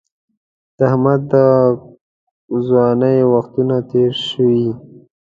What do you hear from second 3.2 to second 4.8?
وختونه تېر شوي.